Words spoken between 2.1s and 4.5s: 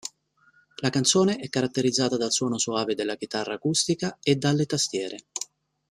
dal suono soave della chitarra acustica e